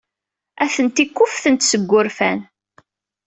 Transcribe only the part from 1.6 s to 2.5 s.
seg wurfan.